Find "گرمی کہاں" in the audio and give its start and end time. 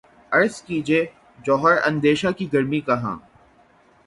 2.53-3.15